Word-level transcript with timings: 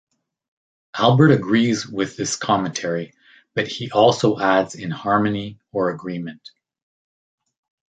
Albert 0.97 1.29
agrees 1.29 1.85
with 1.87 2.17
this 2.17 2.35
commentary 2.35 3.13
but 3.53 3.67
he 3.67 3.91
also 3.91 4.39
adds 4.39 4.73
in 4.73 4.89
harmony 4.89 5.59
or 5.71 5.91
agreement. 5.91 6.49